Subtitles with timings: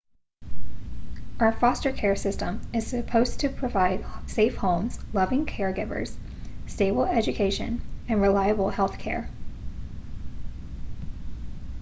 [1.39, 6.17] our foster care system is supposed to provide safe homes loving caregivers
[6.65, 9.29] stable education and reliable health care